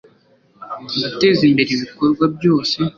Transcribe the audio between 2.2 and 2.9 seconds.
byose